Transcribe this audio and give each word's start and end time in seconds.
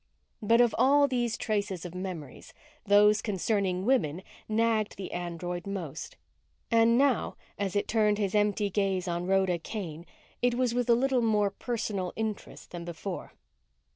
But 0.41 0.61
of 0.61 0.73
all 0.79 1.07
these 1.07 1.37
traces 1.37 1.85
of 1.85 1.93
memories, 1.93 2.55
those 2.87 3.21
concerning 3.21 3.85
women 3.85 4.23
nagged 4.49 4.97
the 4.97 5.11
android 5.11 5.67
most. 5.67 6.17
And 6.71 6.97
now, 6.97 7.35
as 7.59 7.75
it 7.75 7.87
turned 7.87 8.17
his 8.17 8.33
empty 8.33 8.71
gaze 8.71 9.07
on 9.07 9.27
Rhoda 9.27 9.59
Kane, 9.59 10.07
it 10.41 10.55
was 10.55 10.73
with 10.73 10.89
a 10.89 10.95
little 10.95 11.21
more 11.21 11.51
personal 11.51 12.13
interest 12.15 12.71
than 12.71 12.83
before. 12.83 13.33